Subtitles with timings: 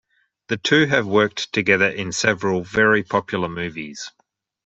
[0.47, 4.09] The two have worked together in several very popular movies.